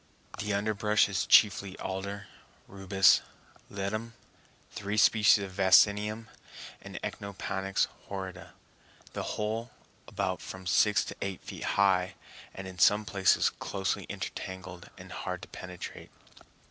The 0.39 0.51
underbrush 0.51 1.07
is 1.07 1.27
chiefly 1.27 1.77
alder, 1.77 2.25
rubus, 2.67 3.21
ledum, 3.69 4.13
three 4.71 4.97
species 4.97 5.43
of 5.43 5.51
vaccinium, 5.51 6.25
and 6.81 6.99
Echinopanax 7.03 7.85
horrida, 8.09 8.53
the 9.13 9.21
whole 9.37 9.69
about 10.07 10.41
from 10.41 10.65
six 10.65 11.05
to 11.05 11.15
eight 11.21 11.41
feet 11.43 11.63
high, 11.77 12.15
and 12.51 12.67
in 12.67 12.79
some 12.79 13.05
places 13.05 13.51
closely 13.51 14.05
intertangled 14.07 14.89
and 14.97 15.11
hard 15.11 15.43
to 15.43 15.47
penetrate. 15.49 16.09